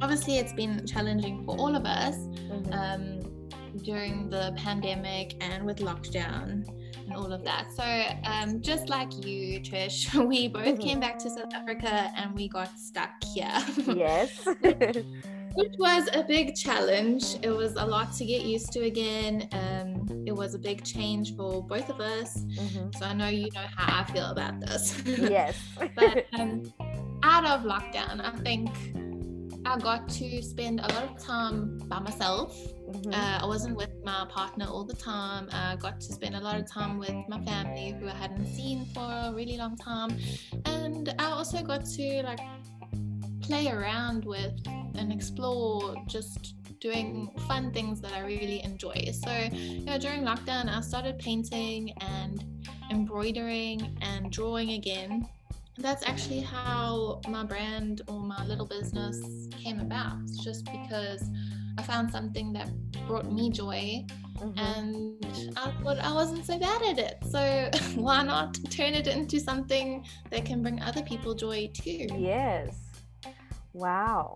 obviously 0.02 0.38
it's 0.38 0.54
been 0.54 0.86
challenging 0.88 1.44
for 1.46 1.58
all 1.58 1.76
of 1.76 1.86
us 1.86 2.16
mm-hmm. 2.16 2.74
um, 2.74 3.50
during 3.84 4.30
the 4.30 4.54
pandemic 4.58 5.36
and 5.42 5.66
with 5.66 5.80
lockdown 5.80 6.66
and 7.10 7.18
all 7.18 7.32
of 7.32 7.44
that. 7.44 7.72
So, 7.72 7.84
um, 8.30 8.62
just 8.62 8.90
like 8.90 9.26
you, 9.26 9.60
Trish, 9.60 10.14
we 10.28 10.48
both 10.48 10.66
mm-hmm. 10.66 10.82
came 10.82 11.00
back 11.00 11.18
to 11.20 11.30
South 11.30 11.54
Africa 11.54 12.12
and 12.16 12.34
we 12.36 12.48
got 12.48 12.78
stuck 12.78 13.24
here. 13.24 13.50
Yes. 14.00 14.46
Which 15.56 15.74
was 15.80 16.08
a 16.14 16.24
big 16.24 16.56
challenge. 16.56 17.38
It 17.42 17.50
was 17.50 17.74
a 17.74 17.86
lot 17.86 18.14
to 18.14 18.26
get 18.26 18.44
used 18.44 18.72
to 18.74 18.82
again. 18.82 19.50
Um, 19.52 20.24
it 20.26 20.32
was 20.32 20.54
a 20.54 20.60
big 20.60 20.84
change 20.86 21.36
for 21.36 21.64
both 21.64 21.90
of 21.90 22.00
us. 22.00 22.38
Mm-hmm. 22.38 22.92
So 22.98 23.06
I 23.06 23.14
know 23.14 23.28
you 23.28 23.50
know 23.54 23.66
how 23.76 24.02
I 24.02 24.12
feel 24.12 24.28
about 24.28 24.62
this. 24.62 25.02
Yes. 25.06 25.58
but 25.96 26.26
um, 26.34 26.72
out 27.24 27.46
of 27.46 27.64
lockdown, 27.64 28.22
I 28.24 28.32
think 28.42 28.70
I 29.66 29.78
got 29.80 30.08
to 30.10 30.42
spend 30.44 30.80
a 30.82 30.88
lot 30.94 31.04
of 31.04 31.18
time 31.18 31.80
by 31.88 32.00
myself. 32.00 32.56
Mm-hmm. 32.90 33.14
Uh, 33.14 33.40
I 33.44 33.46
wasn't 33.46 33.78
with 33.78 33.92
my 34.04 34.26
partner 34.30 34.66
all 34.66 34.84
the 34.84 34.96
time. 34.96 35.48
I 35.52 35.76
got 35.76 36.02
to 36.02 36.14
spend 36.14 36.36
a 36.36 36.40
lot 36.40 36.60
of 36.60 36.70
time 36.70 36.98
with 36.98 37.16
my 37.28 37.40
family 37.46 37.96
who 38.00 38.08
I 38.08 38.14
hadn't 38.14 38.48
seen 38.48 38.86
for 38.94 39.02
a 39.02 39.32
really 39.34 39.58
long 39.58 39.78
time. 39.78 40.18
And 40.66 41.14
I 41.20 41.26
also 41.26 41.62
got 41.62 41.86
to 41.86 42.24
like 42.24 42.40
play 43.42 43.68
around 43.68 44.26
with 44.26 44.54
and 44.96 45.14
explore 45.14 45.96
just 46.08 46.56
doing 46.80 47.30
fun 47.48 47.72
things 47.72 48.02
that 48.02 48.14
I 48.14 48.22
really 48.22 48.64
enjoy. 48.64 49.12
So, 49.14 49.32
you 49.52 49.86
know, 49.86 49.98
during 50.00 50.22
lockdown, 50.22 50.68
I 50.68 50.82
started 50.82 51.20
painting 51.20 51.94
and 52.02 52.44
embroidering 52.90 53.98
and 54.02 54.32
drawing 54.32 54.72
again 54.72 55.28
that's 55.80 56.06
actually 56.06 56.42
how 56.42 57.22
my 57.30 57.44
brand 57.44 58.02
or 58.08 58.20
my 58.20 58.46
little 58.46 58.66
business 58.66 59.48
came 59.52 59.80
about. 59.80 60.18
Just 60.44 60.66
because 60.66 61.30
I 61.80 61.82
found 61.82 62.12
something 62.12 62.52
that 62.52 62.70
brought 63.08 63.32
me 63.32 63.50
joy 63.50 64.06
mm-hmm. 64.36 64.60
and 64.60 65.56
I 65.56 65.72
thought 65.82 65.98
I 66.00 66.12
wasn't 66.12 66.46
so 66.46 66.60
bad 66.60 66.82
at 66.82 67.00
it. 67.00 67.18
So 67.30 67.70
why 67.96 68.22
not 68.22 68.58
turn 68.70 68.94
it 68.94 69.08
into 69.08 69.40
something 69.40 70.06
that 70.30 70.44
can 70.44 70.62
bring 70.62 70.82
other 70.82 71.02
people 71.04 71.34
joy 71.34 71.72
too? 71.74 72.08
Yes. 72.18 72.76
Wow. 73.72 74.36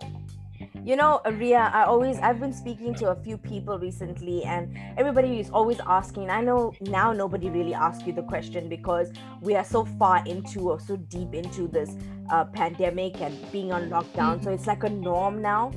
You 0.86 0.96
know, 0.96 1.20
Ria, 1.34 1.70
I 1.74 1.84
always 1.84 2.18
I've 2.20 2.40
been 2.40 2.54
speaking 2.54 2.96
to 2.96 3.10
a 3.10 3.16
few 3.16 3.38
people 3.38 3.78
recently, 3.78 4.46
and 4.46 4.78
everybody 4.98 5.42
is 5.42 5.50
always 5.50 5.80
asking. 5.86 6.30
I 6.30 6.40
know 6.40 6.74
now 6.80 7.12
nobody 7.12 7.50
really 7.50 7.74
asks 7.74 8.08
you 8.08 8.14
the 8.14 8.24
question 8.24 8.70
because 8.70 9.12
we 9.42 9.56
are 9.56 9.66
so 9.66 9.84
far 10.00 10.24
into 10.26 10.70
or 10.70 10.80
so 10.80 10.96
deep 10.96 11.34
into 11.34 11.68
this 11.68 11.98
uh, 12.30 12.46
pandemic 12.46 13.20
and 13.20 13.36
being 13.52 13.74
on 13.74 13.90
lockdown. 13.90 14.36
Mm-hmm. 14.36 14.44
So 14.44 14.52
it's 14.52 14.68
like 14.68 14.84
a 14.84 14.90
norm 14.90 15.42
now. 15.42 15.74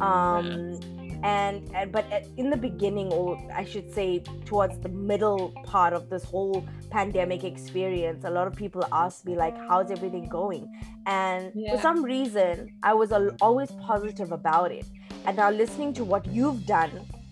Um, 0.00 0.78
and, 1.22 1.70
and 1.74 1.92
but 1.92 2.04
in 2.36 2.50
the 2.50 2.56
beginning 2.56 3.12
or 3.12 3.38
i 3.54 3.64
should 3.64 3.92
say 3.92 4.18
towards 4.44 4.78
the 4.80 4.88
middle 4.88 5.52
part 5.64 5.92
of 5.92 6.08
this 6.08 6.24
whole 6.24 6.66
pandemic 6.90 7.44
experience 7.44 8.24
a 8.24 8.30
lot 8.30 8.46
of 8.46 8.54
people 8.54 8.84
asked 8.92 9.24
me 9.26 9.36
like 9.36 9.56
how's 9.68 9.90
everything 9.90 10.28
going 10.28 10.70
and 11.06 11.52
yeah. 11.54 11.74
for 11.74 11.80
some 11.80 12.02
reason 12.02 12.68
i 12.82 12.92
was 12.92 13.12
always 13.40 13.70
positive 13.72 14.32
about 14.32 14.72
it 14.72 14.86
and 15.26 15.36
now 15.36 15.50
listening 15.50 15.92
to 15.92 16.04
what 16.04 16.26
you've 16.26 16.64
done 16.66 16.90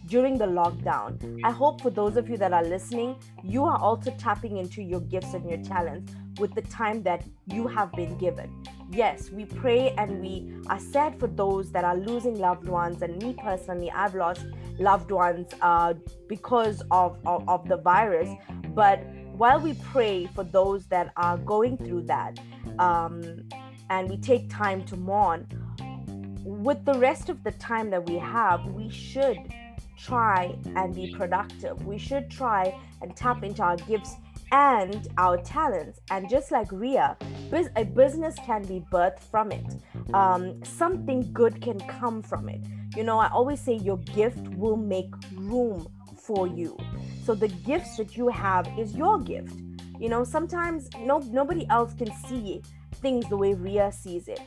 during 0.09 0.39
the 0.39 0.47
lockdown. 0.47 1.41
I 1.45 1.51
hope 1.51 1.83
for 1.83 1.91
those 1.91 2.17
of 2.17 2.29
you 2.31 2.39
that 2.39 2.53
are 2.53 2.65
listening, 2.65 3.17
you 3.45 3.65
are 3.65 3.79
also 3.79 4.11
tapping 4.19 4.57
into 4.57 4.83
your 4.83 5.01
gifts 5.01 5.35
and 5.35 5.49
your 5.49 5.59
talents 5.63 6.15
with 6.39 6.55
the 6.55 6.63
time 6.63 7.03
that 7.03 7.23
you 7.47 7.67
have 7.67 7.93
been 7.93 8.17
given. 8.19 8.51
Yes, 8.91 9.31
we 9.31 9.45
pray 9.45 9.91
and 9.99 10.21
we 10.21 10.55
are 10.69 10.79
sad 10.79 11.19
for 11.21 11.27
those 11.27 11.71
that 11.73 11.85
are 11.85 11.97
losing 11.97 12.39
loved 12.39 12.69
ones. 12.69 13.03
And 13.03 13.23
me 13.23 13.37
personally, 13.43 13.91
I've 13.91 14.15
lost 14.15 14.47
loved 14.79 15.11
ones 15.11 15.49
uh, 15.61 15.95
because 16.29 16.83
of, 16.91 17.19
of, 17.27 17.49
of 17.49 17.69
the 17.69 17.77
virus. 17.77 18.31
But 18.75 19.05
while 19.33 19.61
we 19.61 19.75
pray 19.75 20.27
for 20.35 20.45
those 20.45 20.87
that 20.87 21.13
are 21.17 21.37
going 21.39 21.77
through 21.77 22.03
that 22.03 22.39
um, 22.79 23.49
and 23.91 24.09
we 24.09 24.17
take 24.17 24.49
time 24.49 24.85
to 24.85 24.97
mourn, 24.97 25.47
with 26.45 26.85
the 26.85 26.95
rest 26.95 27.29
of 27.29 27.45
the 27.45 27.53
time 27.53 27.91
that 27.91 28.09
we 28.09 28.17
have, 28.17 28.65
we 28.67 28.89
should 28.89 29.39
try 29.99 30.57
and 30.77 30.95
be 30.95 31.13
productive. 31.15 31.85
We 31.85 31.99
should 31.99 32.31
try 32.31 32.75
and 33.03 33.15
tap 33.15 33.43
into 33.43 33.63
our 33.63 33.77
gifts 33.77 34.15
and 34.53 35.09
our 35.19 35.37
talents. 35.39 36.01
And 36.11 36.29
just 36.29 36.51
like 36.51 36.71
Ria, 36.73 37.17
a 37.77 37.85
business 37.85 38.35
can 38.45 38.63
be 38.63 38.85
birthed 38.93 39.21
from 39.21 39.53
it. 39.53 39.65
Um, 40.15 40.63
something 40.65 41.31
good 41.33 41.61
can 41.61 41.79
come 41.81 42.23
from 42.23 42.49
it. 42.49 42.61
You 42.97 43.05
know, 43.05 43.19
I 43.19 43.29
always 43.29 43.61
say 43.61 43.75
your 43.75 43.99
gift 43.99 44.41
will 44.57 44.77
make 44.77 45.13
room 45.35 45.87
for 46.17 46.47
you. 46.47 46.77
So 47.25 47.35
the 47.35 47.49
gifts 47.49 47.97
that 47.97 48.17
you 48.17 48.29
have 48.29 48.67
is 48.79 48.95
your 48.95 49.19
gift. 49.21 49.55
You 49.99 50.09
know, 50.09 50.25
sometimes 50.25 50.89
no 51.01 51.19
nobody 51.19 51.67
else 51.69 51.93
can 51.95 52.13
see 52.29 52.63
things 52.97 53.29
the 53.29 53.37
way 53.37 53.55
Ria 53.55 53.93
sees 53.93 54.29
it. 54.29 54.41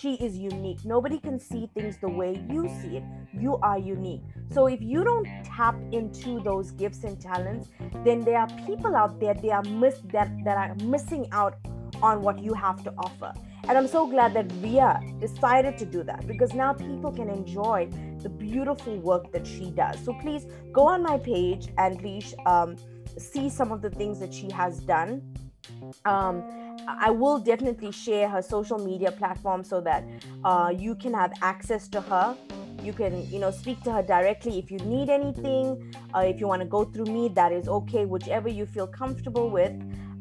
She 0.00 0.14
is 0.14 0.38
unique. 0.38 0.84
Nobody 0.84 1.18
can 1.18 1.40
see 1.40 1.68
things 1.74 1.96
the 1.96 2.08
way 2.08 2.40
you 2.48 2.68
see 2.80 2.98
it. 2.98 3.04
You 3.32 3.56
are 3.62 3.78
unique. 3.78 4.22
So 4.52 4.66
if 4.68 4.80
you 4.80 5.02
don't 5.02 5.26
tap 5.44 5.74
into 5.90 6.40
those 6.40 6.70
gifts 6.70 7.02
and 7.02 7.20
talents, 7.20 7.70
then 8.04 8.20
there 8.20 8.38
are 8.38 8.48
people 8.64 8.94
out 8.94 9.18
there 9.18 9.34
they 9.34 9.50
are 9.50 9.62
miss 9.62 9.98
that, 10.12 10.30
that 10.44 10.56
are 10.56 10.74
missing 10.84 11.26
out 11.32 11.56
on 12.00 12.22
what 12.22 12.38
you 12.38 12.54
have 12.54 12.84
to 12.84 12.92
offer. 12.98 13.32
And 13.68 13.76
I'm 13.76 13.88
so 13.88 14.06
glad 14.06 14.34
that 14.34 14.52
Ria 14.62 15.00
decided 15.18 15.76
to 15.78 15.84
do 15.84 16.04
that 16.04 16.28
because 16.28 16.54
now 16.54 16.74
people 16.74 17.10
can 17.10 17.28
enjoy 17.28 17.88
the 18.22 18.28
beautiful 18.28 18.96
work 18.98 19.32
that 19.32 19.44
she 19.44 19.72
does. 19.72 19.98
So 20.04 20.12
please 20.14 20.46
go 20.72 20.86
on 20.86 21.02
my 21.02 21.18
page 21.18 21.68
and 21.76 21.98
please 21.98 22.34
um, 22.46 22.76
see 23.18 23.48
some 23.48 23.72
of 23.72 23.82
the 23.82 23.90
things 23.90 24.20
that 24.20 24.32
she 24.32 24.48
has 24.52 24.78
done. 24.78 25.34
Um, 26.04 26.67
I 26.88 27.10
will 27.10 27.38
definitely 27.38 27.92
share 27.92 28.28
her 28.28 28.40
social 28.40 28.78
media 28.78 29.12
platform 29.12 29.62
so 29.62 29.80
that 29.82 30.04
uh, 30.42 30.72
you 30.74 30.94
can 30.94 31.12
have 31.12 31.32
access 31.42 31.86
to 31.88 32.00
her. 32.00 32.36
You 32.82 32.94
can, 32.94 33.28
you 33.30 33.38
know, 33.38 33.50
speak 33.50 33.82
to 33.82 33.92
her 33.92 34.02
directly 34.02 34.58
if 34.58 34.70
you 34.70 34.78
need 34.78 35.10
anything. 35.10 35.92
Uh, 36.14 36.20
if 36.20 36.40
you 36.40 36.46
want 36.46 36.62
to 36.62 36.68
go 36.68 36.84
through 36.84 37.06
me, 37.06 37.28
that 37.34 37.52
is 37.52 37.68
okay, 37.68 38.06
whichever 38.06 38.48
you 38.48 38.64
feel 38.64 38.86
comfortable 38.86 39.50
with. 39.50 39.72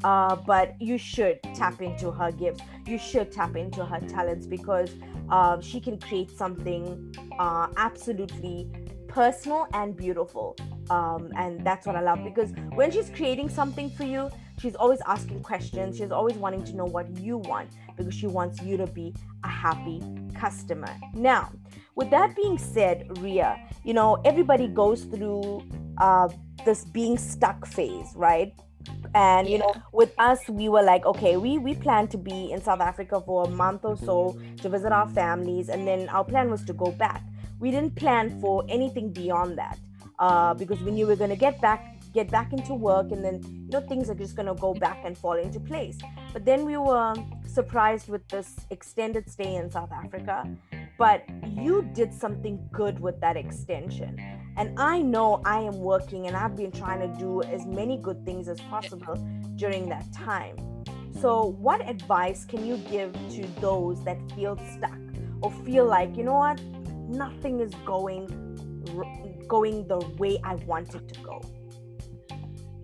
Uh, 0.03 0.36
but 0.36 0.79
you 0.81 0.97
should 0.97 1.41
tap 1.55 1.81
into 1.81 2.12
her 2.12 2.31
gifts. 2.31 2.62
You 2.86 2.97
should 2.97 3.31
tap 3.31 3.55
into 3.55 3.86
her 3.86 4.01
talents 4.01 4.45
because 4.45 4.93
uh, 5.29 5.62
she 5.62 5.79
can 5.79 6.00
create 6.00 6.38
something 6.38 7.15
uh, 7.39 7.67
absolutely 7.77 8.69
personal 9.07 9.67
and 9.74 9.95
beautiful. 9.95 10.57
Um, 10.89 11.31
and 11.38 11.65
that's 11.65 11.88
what 11.88 11.95
I 11.95 12.01
love 12.01 12.24
because 12.24 12.51
when 12.74 12.91
she's 12.91 13.09
creating 13.09 13.50
something 13.50 13.89
for 13.89 14.03
you, 14.03 14.29
she's 14.60 14.76
always 14.76 15.00
asking 15.06 15.42
questions. 15.44 15.98
She's 15.98 16.12
always 16.12 16.36
wanting 16.36 16.64
to 16.66 16.76
know 16.76 16.86
what 16.86 17.10
you 17.18 17.38
want 17.38 17.70
because 17.96 18.14
she 18.14 18.28
wants 18.28 18.62
you 18.62 18.78
to 18.78 18.88
be 18.88 19.14
a 19.44 19.48
happy 19.48 20.02
customer. 20.36 20.94
Now, 21.14 21.52
with 21.96 22.10
that 22.12 22.36
being 22.36 22.58
said, 22.58 23.18
Ria, 23.20 23.60
you 23.84 23.94
know, 23.94 24.22
everybody 24.26 24.68
goes 24.68 25.04
through 25.04 25.64
uh, 25.98 26.30
this 26.66 26.86
being 26.86 27.18
stuck 27.18 27.66
phase, 27.66 28.14
right? 28.16 28.54
and 29.14 29.50
you 29.50 29.58
know 29.58 29.74
with 29.92 30.14
us 30.18 30.40
we 30.48 30.70
were 30.70 30.82
like 30.82 31.06
okay 31.06 31.38
we 31.38 31.58
we 31.58 31.74
plan 31.76 32.08
to 32.08 32.18
be 32.18 32.52
in 32.52 32.62
south 32.62 32.80
africa 32.80 33.22
for 33.26 33.46
a 33.46 33.50
month 33.50 33.84
or 33.84 33.98
so 33.98 34.38
to 34.62 34.70
visit 34.70 34.92
our 34.92 35.08
families 35.10 35.70
and 35.70 35.88
then 35.88 36.08
our 36.10 36.24
plan 36.24 36.50
was 36.50 36.64
to 36.64 36.74
go 36.74 36.92
back 36.92 37.22
we 37.60 37.72
didn't 37.72 37.96
plan 37.96 38.40
for 38.40 38.64
anything 38.70 39.12
beyond 39.12 39.58
that 39.58 39.78
uh, 40.20 40.54
because 40.54 40.80
we 40.82 40.92
knew 40.92 41.06
we 41.06 41.14
were 41.14 41.18
going 41.18 41.30
to 41.30 41.36
get 41.36 41.60
back 41.62 41.97
get 42.14 42.30
back 42.32 42.54
into 42.54 42.74
work 42.74 43.12
and 43.12 43.24
then 43.24 43.42
you 43.44 43.70
know 43.72 43.82
things 43.82 44.10
are 44.10 44.16
just 44.16 44.36
going 44.36 44.48
to 44.48 44.56
go 44.56 44.74
back 44.74 45.00
and 45.04 45.18
fall 45.18 45.38
into 45.38 45.60
place. 45.60 45.98
But 46.34 46.46
then 46.46 46.66
we 46.66 46.78
were 46.78 47.14
surprised 47.46 48.10
with 48.10 48.28
this 48.28 48.56
extended 48.70 49.30
stay 49.30 49.56
in 49.56 49.72
south 49.72 49.92
africa 49.92 50.46
but 50.98 51.24
you 51.56 51.88
did 51.94 52.14
something 52.14 52.60
good 52.72 53.00
with 53.00 53.20
that 53.22 53.38
extension. 53.38 54.20
And 54.58 54.78
i 54.80 55.00
know 55.00 55.42
i 55.46 55.60
am 55.60 55.78
working 55.78 56.28
and 56.28 56.36
i've 56.36 56.56
been 56.56 56.72
trying 56.72 57.00
to 57.00 57.20
do 57.20 57.43
as 57.43 57.65
many 57.65 57.98
good 57.98 58.26
things 58.26 58.48
as 58.48 58.60
possible 58.62 59.15
during 59.56 59.88
that 59.89 60.12
time. 60.12 60.56
So 61.22 61.56
what 61.67 61.88
advice 61.88 62.46
can 62.46 62.65
you 62.65 62.78
give 62.78 63.13
to 63.13 63.48
those 63.60 64.04
that 64.04 64.17
feel 64.34 64.60
stuck 64.76 64.98
or 65.41 65.52
feel 65.65 65.86
like 65.86 66.15
you 66.17 66.24
know 66.24 66.36
what? 66.36 66.62
Nothing 67.08 67.60
is 67.60 67.74
going 67.86 68.28
going 69.48 69.88
the 69.88 70.00
way 70.17 70.39
I 70.43 70.56
want 70.56 70.93
it 70.93 71.08
to 71.08 71.20
go? 71.22 71.41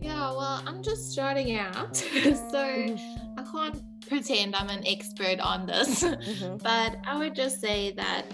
Yeah, 0.03 0.31
well, 0.31 0.61
I'm 0.65 0.83
just 0.83 1.11
starting 1.11 1.55
out, 1.55 1.95
so 1.95 2.09
mm-hmm. 2.11 3.39
I 3.39 3.43
can't 3.43 3.81
pretend 4.07 4.55
I'm 4.55 4.69
an 4.69 4.83
expert 4.85 5.39
on 5.39 5.65
this. 5.65 6.03
Mm-hmm. 6.03 6.57
But 6.63 6.97
I 7.05 7.17
would 7.17 7.35
just 7.35 7.61
say 7.61 7.93
that 7.93 8.25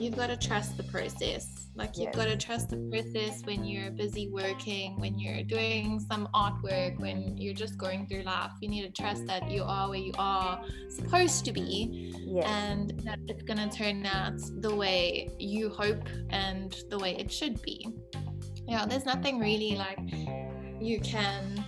you've 0.00 0.16
got 0.16 0.28
to 0.28 0.36
trust 0.36 0.76
the 0.76 0.84
process 0.84 1.58
like 1.78 1.96
you've 1.96 2.06
yes. 2.06 2.16
got 2.16 2.24
to 2.24 2.36
trust 2.36 2.70
the 2.70 2.76
process 2.90 3.40
when 3.44 3.64
you're 3.64 3.92
busy 3.92 4.28
working, 4.28 4.98
when 4.98 5.16
you're 5.16 5.44
doing 5.44 6.00
some 6.00 6.28
artwork, 6.34 6.98
when 6.98 7.38
you're 7.38 7.54
just 7.54 7.78
going 7.78 8.04
through 8.08 8.22
life. 8.22 8.50
You 8.60 8.68
need 8.68 8.82
to 8.82 9.02
trust 9.02 9.26
that 9.26 9.48
you 9.48 9.62
are 9.62 9.88
where 9.88 9.98
you 9.98 10.12
are 10.18 10.60
supposed 10.88 11.44
to 11.44 11.52
be 11.52 12.12
yes. 12.18 12.44
and 12.48 13.00
that 13.04 13.20
it's 13.28 13.44
going 13.44 13.58
to 13.58 13.68
turn 13.68 14.04
out 14.06 14.40
the 14.60 14.74
way 14.74 15.30
you 15.38 15.68
hope 15.68 16.02
and 16.30 16.76
the 16.90 16.98
way 16.98 17.14
it 17.16 17.30
should 17.30 17.62
be. 17.62 17.86
Yeah, 18.66 18.84
there's 18.84 19.06
nothing 19.06 19.38
really 19.38 19.76
like 19.76 20.00
you 20.80 21.00
can 21.00 21.64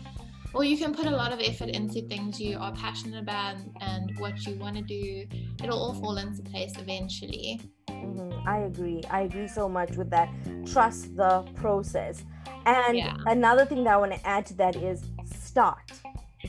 or 0.53 0.65
you 0.65 0.77
can 0.77 0.95
put 0.95 1.07
a 1.07 1.11
lot 1.11 1.33
of 1.33 1.41
effort 1.41 1.69
into 1.69 2.03
things 2.03 2.41
you 2.41 2.59
are 2.59 2.73
passionate 2.73 3.23
about 3.23 3.57
and 3.81 4.13
what 4.19 4.45
you 4.47 4.57
want 4.57 4.77
to 4.77 4.83
do. 4.83 5.25
It'll 5.63 5.79
all 5.79 5.95
fall 5.95 6.17
into 6.17 6.43
place 6.43 6.73
eventually. 6.77 7.61
Mm-hmm. 7.89 8.49
I 8.49 8.59
agree. 8.61 9.03
I 9.11 9.23
agree 9.23 9.47
so 9.47 9.69
much 9.69 9.97
with 9.97 10.11
that. 10.11 10.29
Trust 10.67 11.17
the 11.17 11.43
process. 11.55 12.25
And 12.67 12.97
yeah. 12.97 13.17
another 13.27 13.65
thing 13.65 13.85
that 13.85 13.95
I 13.95 13.97
want 13.97 14.13
to 14.13 14.27
add 14.27 14.47
to 14.47 14.55
that 14.55 14.77
is 14.77 15.05
start. 15.33 15.93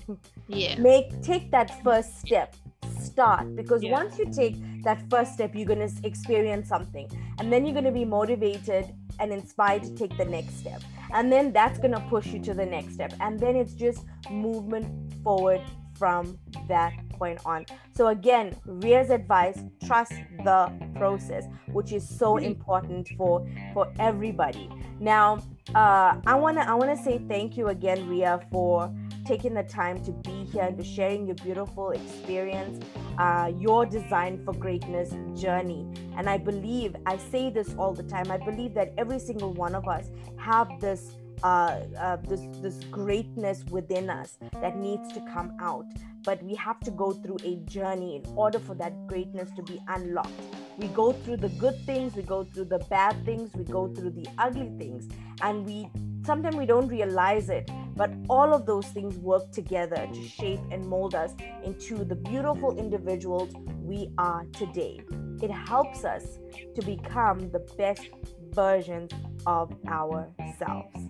yeah. 0.47 0.79
Make 0.79 1.21
take 1.21 1.51
that 1.51 1.83
first 1.83 2.19
step. 2.19 2.55
Start 2.99 3.55
because 3.55 3.83
yeah. 3.83 3.91
once 3.91 4.17
you 4.17 4.31
take 4.31 4.55
that 4.83 5.03
first 5.09 5.33
step, 5.33 5.55
you're 5.55 5.67
gonna 5.67 5.89
experience 6.03 6.69
something, 6.69 7.09
and 7.39 7.51
then 7.51 7.65
you're 7.65 7.73
gonna 7.73 7.91
be 7.91 8.05
motivated 8.05 8.93
and 9.19 9.31
inspired 9.31 9.83
to 9.83 9.95
take 9.95 10.15
the 10.17 10.25
next 10.25 10.59
step, 10.59 10.81
and 11.13 11.31
then 11.31 11.51
that's 11.51 11.79
gonna 11.79 12.05
push 12.09 12.27
you 12.27 12.39
to 12.41 12.53
the 12.53 12.65
next 12.65 12.93
step, 12.93 13.13
and 13.19 13.39
then 13.39 13.55
it's 13.55 13.73
just 13.73 14.05
movement 14.29 15.13
forward 15.23 15.61
from 15.97 16.37
that 16.67 16.93
point 17.09 17.39
on. 17.45 17.65
So 17.93 18.07
again, 18.07 18.55
Ria's 18.65 19.09
advice: 19.11 19.63
trust 19.85 20.13
the 20.43 20.71
process, 20.95 21.45
which 21.71 21.91
is 21.91 22.07
so 22.07 22.37
important 22.37 23.09
for 23.17 23.47
for 23.73 23.91
everybody. 23.99 24.69
Now, 24.99 25.39
uh, 25.75 26.15
I 26.25 26.35
wanna 26.35 26.61
I 26.61 26.73
wanna 26.73 26.97
say 26.97 27.19
thank 27.27 27.57
you 27.57 27.67
again, 27.67 28.07
Ria, 28.09 28.39
for 28.51 28.91
taking 29.31 29.53
the 29.53 29.63
time 29.63 30.03
to 30.03 30.11
be 30.11 30.43
here 30.51 30.63
and 30.63 30.77
to 30.77 30.83
sharing 30.83 31.25
your 31.25 31.35
beautiful 31.35 31.91
experience, 31.91 32.83
uh, 33.17 33.49
your 33.57 33.85
design 33.85 34.43
for 34.43 34.53
greatness 34.53 35.15
journey. 35.41 35.87
And 36.17 36.29
I 36.29 36.37
believe 36.37 36.97
I 37.05 37.15
say 37.17 37.49
this 37.49 37.73
all 37.77 37.93
the 37.93 38.03
time. 38.03 38.29
I 38.29 38.37
believe 38.37 38.73
that 38.73 38.93
every 38.97 39.19
single 39.19 39.53
one 39.53 39.73
of 39.73 39.87
us 39.87 40.11
have 40.35 40.67
this 40.81 41.11
uh, 41.43 41.79
uh, 41.97 42.17
this 42.17 42.41
this 42.61 42.77
greatness 42.91 43.63
within 43.71 44.09
us 44.09 44.37
that 44.61 44.77
needs 44.77 45.11
to 45.13 45.21
come 45.33 45.57
out. 45.59 45.85
But 46.23 46.43
we 46.43 46.53
have 46.55 46.79
to 46.81 46.91
go 46.91 47.13
through 47.13 47.39
a 47.43 47.55
journey 47.77 48.17
in 48.17 48.23
order 48.35 48.59
for 48.59 48.75
that 48.75 49.07
greatness 49.07 49.49
to 49.55 49.63
be 49.63 49.79
unlocked. 49.87 50.41
We 50.77 50.87
go 50.89 51.13
through 51.13 51.37
the 51.37 51.49
good 51.63 51.77
things, 51.85 52.15
we 52.15 52.23
go 52.23 52.43
through 52.43 52.65
the 52.65 52.79
bad 52.89 53.25
things, 53.25 53.49
we 53.55 53.63
go 53.63 53.87
through 53.87 54.11
the 54.11 54.27
ugly 54.37 54.71
things, 54.77 55.09
and 55.41 55.65
we 55.65 55.89
sometimes 56.25 56.55
we 56.55 56.65
don't 56.65 56.87
realize 56.87 57.49
it. 57.49 57.69
But 57.95 58.11
all 58.29 58.53
of 58.53 58.65
those 58.65 58.87
things 58.87 59.17
work 59.17 59.51
together 59.51 60.07
to 60.11 60.27
shape 60.27 60.61
and 60.71 60.85
mold 60.85 61.13
us 61.13 61.33
into 61.63 62.05
the 62.05 62.15
beautiful 62.15 62.77
individuals 62.77 63.53
we 63.81 64.09
are 64.17 64.45
today. 64.53 65.01
It 65.41 65.51
helps 65.51 66.05
us 66.05 66.39
to 66.75 66.85
become 66.85 67.51
the 67.51 67.59
best 67.77 68.09
versions 68.53 69.11
of 69.45 69.73
ourselves. 69.87 71.07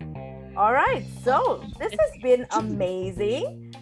All 0.56 0.72
right, 0.72 1.04
so 1.24 1.64
this 1.78 1.92
has 1.92 2.22
been 2.22 2.46
amazing. 2.50 3.74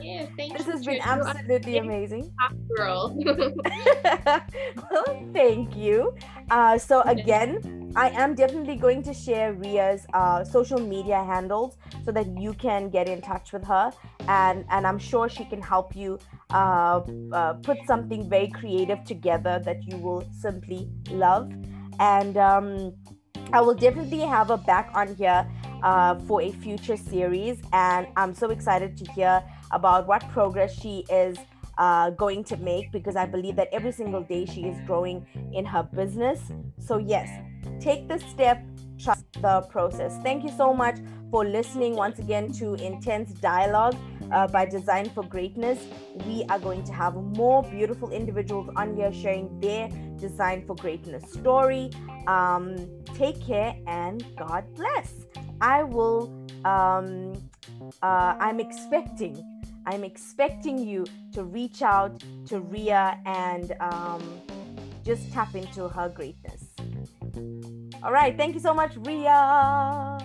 Yeah, 0.00 0.26
thank 0.36 0.56
this 0.56 0.66
has 0.66 0.84
been 0.84 1.00
absolutely 1.02 1.78
amazing. 1.78 2.32
Girl. 2.76 3.16
well, 4.04 5.28
thank 5.32 5.76
you. 5.76 6.14
Uh, 6.50 6.78
so 6.78 7.00
again, 7.06 7.83
I 7.96 8.10
am 8.10 8.34
definitely 8.34 8.76
going 8.76 9.02
to 9.04 9.14
share 9.14 9.52
Ria's 9.52 10.06
uh, 10.14 10.42
social 10.44 10.80
media 10.80 11.22
handles 11.22 11.76
so 12.04 12.10
that 12.12 12.26
you 12.38 12.52
can 12.54 12.90
get 12.90 13.08
in 13.08 13.20
touch 13.20 13.52
with 13.52 13.64
her, 13.64 13.92
and 14.28 14.64
and 14.70 14.86
I'm 14.86 14.98
sure 14.98 15.28
she 15.28 15.44
can 15.44 15.62
help 15.62 15.94
you 15.94 16.18
uh, 16.50 17.00
uh 17.32 17.52
put 17.62 17.86
something 17.86 18.28
very 18.28 18.48
creative 18.48 19.04
together 19.04 19.60
that 19.64 19.84
you 19.84 19.96
will 19.98 20.24
simply 20.32 20.88
love. 21.10 21.52
And 22.00 22.36
um, 22.36 22.94
I 23.52 23.60
will 23.60 23.74
definitely 23.74 24.20
have 24.20 24.48
her 24.48 24.56
back 24.56 24.90
on 24.94 25.14
here 25.14 25.46
uh, 25.84 26.18
for 26.26 26.42
a 26.42 26.50
future 26.50 26.96
series. 26.96 27.62
And 27.72 28.08
I'm 28.16 28.34
so 28.34 28.50
excited 28.50 28.96
to 28.96 29.12
hear 29.12 29.42
about 29.70 30.08
what 30.08 30.28
progress 30.30 30.74
she 30.74 31.04
is 31.08 31.38
uh, 31.78 32.10
going 32.10 32.44
to 32.44 32.56
make 32.56 32.90
because 32.90 33.16
I 33.16 33.26
believe 33.26 33.56
that 33.56 33.68
every 33.72 33.92
single 33.92 34.22
day 34.22 34.46
she 34.46 34.62
is 34.62 34.78
growing 34.86 35.26
in 35.52 35.64
her 35.64 35.82
business. 35.82 36.40
So, 36.78 36.98
yes, 36.98 37.30
take 37.80 38.08
the 38.08 38.18
step, 38.18 38.62
trust 38.98 39.24
the 39.40 39.62
process. 39.70 40.18
Thank 40.22 40.44
you 40.44 40.50
so 40.56 40.72
much 40.72 40.96
for 41.30 41.44
listening 41.44 41.96
once 41.96 42.18
again 42.18 42.52
to 42.52 42.74
Intense 42.74 43.32
Dialogue 43.32 43.96
uh, 44.32 44.46
by 44.46 44.64
Design 44.66 45.10
for 45.10 45.24
Greatness. 45.24 45.78
We 46.26 46.44
are 46.48 46.58
going 46.58 46.84
to 46.84 46.92
have 46.92 47.14
more 47.14 47.62
beautiful 47.62 48.10
individuals 48.10 48.70
on 48.76 48.96
here 48.96 49.12
sharing 49.12 49.60
their 49.60 49.88
Design 50.16 50.64
for 50.66 50.76
Greatness 50.76 51.30
story. 51.32 51.90
Um, 52.26 52.76
take 53.14 53.44
care 53.44 53.74
and 53.86 54.24
God 54.36 54.64
bless. 54.74 55.12
I 55.60 55.82
will, 55.82 56.32
um, 56.64 57.32
uh, 58.02 58.36
I'm 58.38 58.60
expecting 58.60 59.42
I'm 59.86 60.02
expecting 60.02 60.78
you 60.78 61.04
to 61.32 61.44
reach 61.44 61.82
out 61.82 62.22
to 62.46 62.60
Ria 62.60 63.20
and 63.26 63.72
um, 63.80 64.40
just 65.04 65.30
tap 65.32 65.54
into 65.54 65.88
her 65.88 66.08
greatness. 66.08 66.63
All 68.04 68.12
right. 68.12 68.36
Thank 68.36 68.54
you 68.54 68.60
so 68.60 68.74
much, 68.74 68.92
Ria. 68.98 70.18